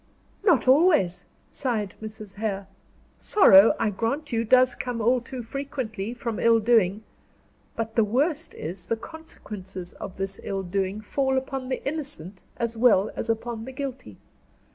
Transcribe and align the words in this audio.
"Not 0.43 0.67
always," 0.67 1.25
sighed 1.51 1.93
Mrs. 2.01 2.33
Hare. 2.33 2.65
"Sorrow, 3.19 3.75
I 3.79 3.91
grant 3.91 4.31
you, 4.31 4.43
does 4.43 4.73
come 4.73 4.99
all 4.99 5.21
too 5.21 5.43
frequently, 5.43 6.11
from 6.15 6.39
ill 6.39 6.59
doing; 6.59 7.03
but 7.75 7.93
the 7.95 8.03
worst 8.03 8.55
is, 8.55 8.87
the 8.87 8.97
consequences 8.97 9.93
of 9.93 10.17
this 10.17 10.41
ill 10.43 10.63
doing 10.63 11.01
fall 11.01 11.37
upon 11.37 11.69
the 11.69 11.87
innocent 11.87 12.41
as 12.57 12.75
well 12.75 13.11
as 13.15 13.29
upon 13.29 13.65
the 13.65 13.71
guilty. 13.71 14.17